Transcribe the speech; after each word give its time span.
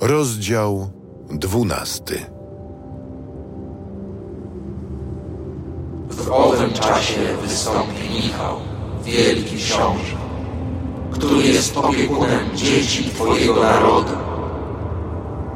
Rozdział 0.00 0.90
dwunasty. 1.30 2.26
W 6.10 6.30
owym 6.32 6.72
czasie 6.72 7.20
wystąpi 7.42 8.08
Michał, 8.14 8.56
wielki 9.04 9.56
książę, 9.56 10.16
który 11.10 11.42
jest 11.42 11.76
opiekunem 11.76 12.40
dzieci 12.54 13.04
Twojego 13.04 13.62
narodu. 13.62 14.12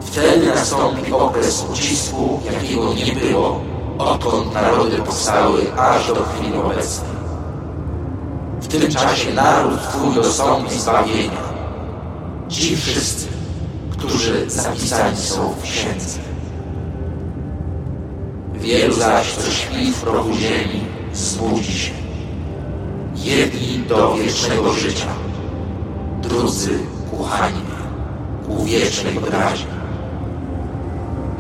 Wtedy 0.01 0.47
nastąpi 0.47 1.13
okres 1.13 1.65
ucisku, 1.73 2.41
jakiego 2.53 2.95
nie 2.95 3.13
było, 3.13 3.61
odkąd 3.99 4.55
narody 4.55 4.97
powstały 4.97 5.73
aż 5.77 6.09
do 6.09 6.25
chwili 6.25 6.59
obecnej. 6.59 7.11
W 8.61 8.69
tym 8.69 8.91
czasie 8.91 9.35
naród 9.35 9.81
Twój 9.83 10.15
dostąpi 10.15 10.79
zbawienia. 10.79 11.49
Ci 12.49 12.77
wszyscy, 12.77 13.38
którzy 13.99 14.51
zapisani 14.51 15.17
są 15.17 15.53
w 15.53 15.63
księdze. 15.63 16.19
Wielu 18.55 18.95
zaś, 18.95 19.33
co 19.33 19.51
śpi 19.51 19.93
w 19.93 20.01
progu 20.01 20.33
ziemi, 20.33 20.85
zbudzi 21.15 21.73
się. 21.73 21.93
Jedni 23.15 23.79
do 23.89 24.15
wiecznego 24.15 24.73
życia, 24.73 25.07
drudzy 26.23 26.79
ku 27.11 27.25
hańbie, 27.25 27.79
ku 28.47 28.65
wiecznej 28.65 29.15
brazi. 29.15 29.67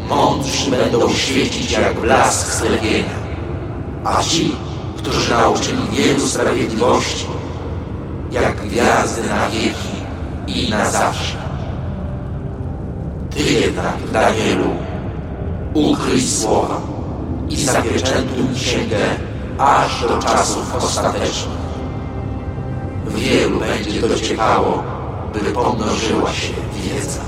Mądrzy 0.08 0.70
będą 0.70 1.12
świecić 1.12 1.72
jak 1.72 2.00
blask 2.00 2.56
zlepienia, 2.56 3.18
a 4.04 4.22
ci, 4.22 4.56
którzy 4.96 5.30
nauczyli 5.30 5.82
wielu 5.92 6.26
sprawiedliwości, 6.26 7.26
jak 8.30 8.56
gwiazdy 8.56 9.28
na 9.28 9.50
wieki 9.50 9.98
i 10.46 10.70
na 10.70 10.90
zawsze. 10.90 11.47
Ty 13.38 13.52
jednak, 13.52 13.96
Danielu, 14.12 14.70
ukryj 15.74 16.20
słowa 16.20 16.80
i 17.48 17.56
zapieczętuj 17.56 18.54
księgę 18.54 18.96
aż 19.58 20.02
do 20.08 20.18
czasów 20.18 20.74
ostatecznych. 20.74 21.58
Wielu 23.08 23.60
będzie 23.60 24.00
dociekało, 24.00 24.82
by 25.32 25.40
pomnożyła 25.40 26.32
się 26.32 26.52
wiedza. 26.74 27.20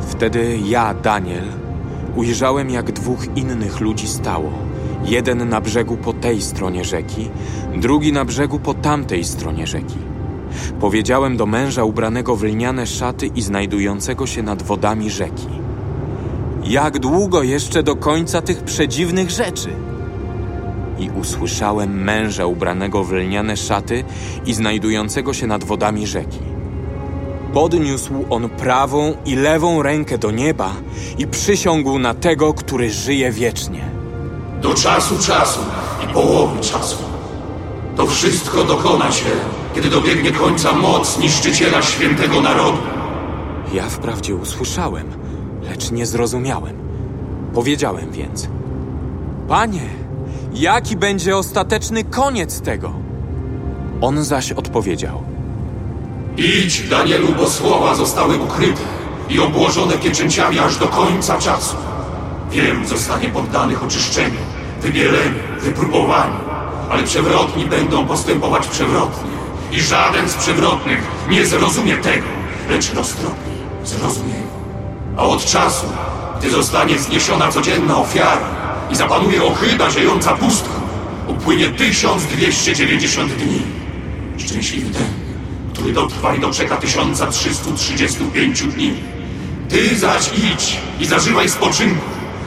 Wtedy 0.00 0.58
ja, 0.64 0.94
Daniel, 0.94 1.44
ujrzałem, 2.16 2.70
jak 2.70 2.92
dwóch 2.92 3.36
innych 3.36 3.80
ludzi 3.80 4.08
stało. 4.08 4.52
Jeden 5.04 5.48
na 5.48 5.60
brzegu 5.60 5.96
po 5.96 6.12
tej 6.12 6.42
stronie 6.42 6.84
rzeki, 6.84 7.30
drugi 7.76 8.12
na 8.12 8.24
brzegu 8.24 8.58
po 8.58 8.74
tamtej 8.74 9.24
stronie 9.24 9.66
rzeki. 9.66 9.98
Powiedziałem 10.80 11.36
do 11.36 11.46
męża 11.46 11.84
ubranego 11.84 12.36
w 12.36 12.42
lniane 12.42 12.86
szaty 12.86 13.26
i 13.26 13.42
znajdującego 13.42 14.26
się 14.26 14.42
nad 14.42 14.62
wodami 14.62 15.10
rzeki. 15.10 15.48
Jak 16.64 16.98
długo 16.98 17.42
jeszcze 17.42 17.82
do 17.82 17.96
końca 17.96 18.42
tych 18.42 18.62
przedziwnych 18.62 19.30
rzeczy? 19.30 19.68
I 20.98 21.10
usłyszałem 21.10 22.04
męża 22.04 22.46
ubranego 22.46 23.04
w 23.04 23.12
lniane 23.12 23.56
szaty 23.56 24.04
i 24.46 24.54
znajdującego 24.54 25.34
się 25.34 25.46
nad 25.46 25.64
wodami 25.64 26.06
rzeki. 26.06 26.38
Podniósł 27.54 28.24
on 28.30 28.48
prawą 28.48 29.14
i 29.24 29.36
lewą 29.36 29.82
rękę 29.82 30.18
do 30.18 30.30
nieba 30.30 30.72
i 31.18 31.26
przysiągł 31.26 31.98
na 31.98 32.14
tego, 32.14 32.54
który 32.54 32.90
żyje 32.90 33.32
wiecznie. 33.32 33.84
Do 34.62 34.74
czasu 34.74 35.18
czasu 35.18 35.60
i 36.04 36.12
połowy 36.14 36.60
czasu. 36.60 37.13
To 37.96 38.06
wszystko 38.06 38.64
dokona 38.64 39.12
się, 39.12 39.30
kiedy 39.74 39.90
dobiegnie 39.90 40.32
końca 40.32 40.72
moc 40.72 41.18
niszczyciela 41.18 41.82
świętego 41.82 42.40
narodu. 42.40 42.78
Ja 43.72 43.88
wprawdzie 43.88 44.34
usłyszałem, 44.34 45.06
lecz 45.62 45.90
nie 45.90 46.06
zrozumiałem. 46.06 46.76
Powiedziałem 47.54 48.10
więc: 48.10 48.48
Panie, 49.48 49.88
jaki 50.54 50.96
będzie 50.96 51.36
ostateczny 51.36 52.04
koniec 52.04 52.60
tego? 52.60 52.92
On 54.00 54.24
zaś 54.24 54.52
odpowiedział: 54.52 55.22
Idź, 56.36 56.88
Danielu, 56.88 57.28
bo 57.36 57.50
słowa 57.50 57.94
zostały 57.94 58.36
ukryte 58.38 58.82
i 59.28 59.40
obłożone 59.40 59.98
pieczęciami 59.98 60.58
aż 60.58 60.78
do 60.78 60.88
końca 60.88 61.38
czasu. 61.38 61.76
Wielu 62.50 62.84
zostanie 62.84 63.28
poddanych 63.28 63.84
oczyszczeniu, 63.84 64.38
wybieleniu, 64.80 65.38
wypróbowaniu, 65.60 66.53
ale 66.90 67.02
przewrotni 67.02 67.66
będą 67.66 68.06
postępować 68.06 68.66
przewrotnie. 68.66 69.30
I 69.72 69.80
żaden 69.80 70.28
z 70.28 70.34
przewrotnych 70.34 71.02
nie 71.30 71.46
zrozumie 71.46 71.96
tego, 71.96 72.26
lecz 72.70 72.94
roztropni 72.94 73.54
zrozumieją. 73.84 74.46
A 75.16 75.22
od 75.22 75.44
czasu, 75.44 75.86
gdy 76.38 76.50
zostanie 76.50 76.98
zniesiona 76.98 77.52
codzienna 77.52 77.96
ofiara 77.96 78.48
i 78.90 78.96
zapanuje 78.96 79.44
ohyda 79.44 79.90
ziejąca 79.90 80.32
pustka, 80.32 80.74
upłynie 81.26 81.68
1290 81.68 83.32
dni. 83.32 83.62
Szczęśliwy 84.38 84.94
ten, 84.94 85.06
który 85.72 85.92
dotrwa 85.92 86.34
i 86.34 86.40
doczeka 86.40 86.76
1335 86.76 88.62
dni. 88.62 88.94
Ty 89.68 89.98
zaś 89.98 90.30
idź 90.38 90.80
i 91.00 91.06
zażywaj 91.06 91.48
spoczynku, 91.48 92.04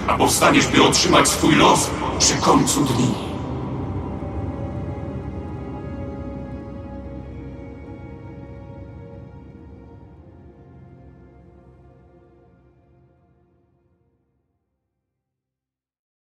a 0.07 0.17
powstaniesz, 0.17 0.67
by 0.67 0.83
otrzymać 0.83 1.27
swój 1.27 1.55
los 1.55 1.89
przy 2.19 2.33
końcu 2.33 2.81
dni. 2.85 3.26